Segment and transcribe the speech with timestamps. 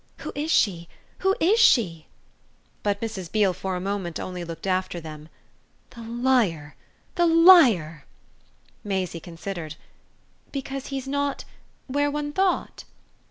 [0.21, 2.07] "Who is she who is she?"
[2.81, 3.31] But Mrs.
[3.31, 5.29] Beale for a moment only looked after them.
[5.91, 6.75] "The liar
[7.13, 8.07] the liar!"
[8.83, 9.75] Maisie considered.
[10.51, 11.45] "Because he's not
[11.85, 12.83] where one thought?"